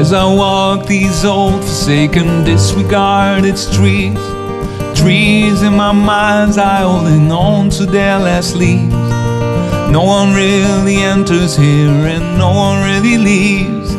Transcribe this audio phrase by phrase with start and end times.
[0.00, 4.18] As I walk these old, forsaken, disregarded streets,
[4.98, 8.94] trees in my mind's eye holding on to their last leaves.
[9.92, 13.94] No one really enters here and no one really leaves.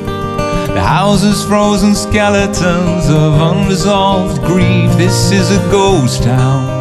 [0.73, 4.89] The houses frozen skeletons of unresolved grief.
[4.97, 6.80] This is a ghost town.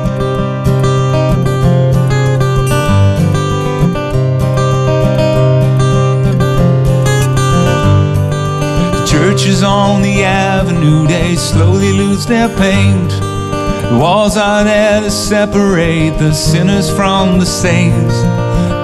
[9.10, 13.10] Churches on the avenue, they slowly lose their paint.
[13.10, 18.14] The walls are there to separate the sinners from the saints.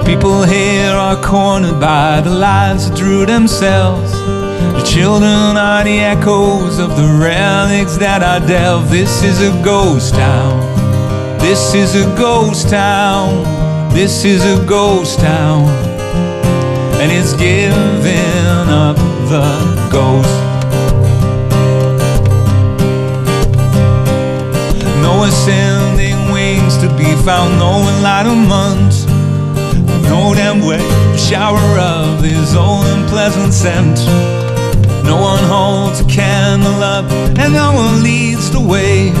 [0.05, 4.11] People here are cornered by the lies that drew themselves.
[4.11, 8.89] The children are the echoes of the relics that are dealt.
[8.89, 10.59] This is a ghost town.
[11.39, 13.43] This is a ghost town.
[13.93, 15.69] This is a ghost town.
[16.99, 18.97] And it's giving up
[19.29, 19.66] the
[19.97, 20.37] ghost.
[25.01, 28.93] No ascending wings to be found, no enlightenment.
[30.11, 30.83] No damn way
[31.17, 33.97] shower of this old unpleasant scent.
[35.03, 37.09] No one holds a candle up,
[37.41, 39.11] and no one leads the way.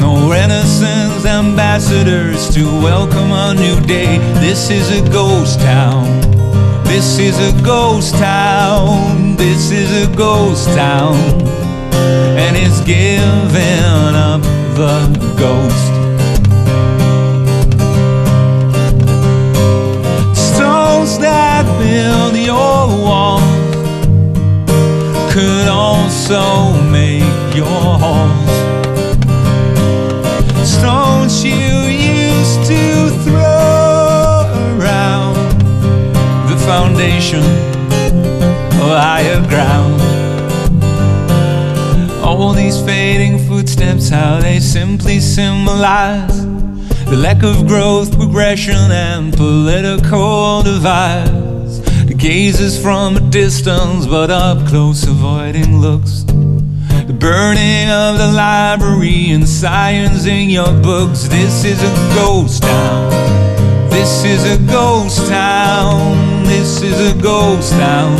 [0.00, 4.16] No Renaissance ambassadors to welcome a new day.
[4.44, 6.45] This is a ghost town.
[6.86, 9.36] This is a ghost town.
[9.36, 11.16] This is a ghost town.
[12.38, 14.42] And it's giving up
[14.80, 14.96] the
[15.36, 15.92] ghost.
[20.34, 23.42] Stones that build your walls
[25.32, 28.45] could also make your halls.
[37.08, 40.00] Of higher ground.
[42.24, 46.44] All these fading footsteps, how they simply symbolize
[47.06, 51.80] the lack of growth, progression, and political divides.
[52.06, 56.24] The gazes from a distance, but up close, avoiding looks.
[56.24, 61.28] The burning of the library and science in your books.
[61.28, 63.10] This is a ghost town.
[63.90, 66.35] This is a ghost town
[67.06, 68.18] a ghost town.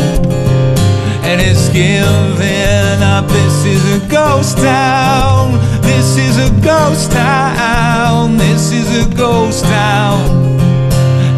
[1.24, 3.26] And it's giving up.
[3.26, 5.58] This is a ghost town.
[5.82, 8.36] This is a ghost town.
[8.36, 10.20] This is a ghost town.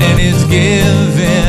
[0.05, 1.48] And it's giving